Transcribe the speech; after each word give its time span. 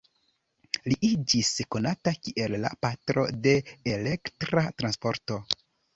Li 0.91 0.95
iĝis 1.09 1.51
konata 1.75 2.13
kiel 2.29 2.57
la 2.63 2.71
"Patro 2.87 3.27
de 3.45 3.53
Elektra 3.93 4.65
Transporto". 4.81 5.39